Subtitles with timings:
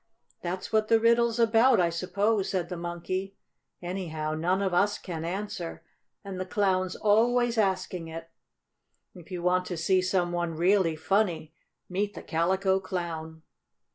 [0.41, 3.35] "That's what the riddle's about, I suppose," said the Monkey.
[3.83, 5.83] "Anyhow, none of us can answer,
[6.23, 8.31] and the Clown's always asking it.
[9.13, 11.53] If you want to see some one really funny,
[11.87, 13.43] meet the Calico Clown."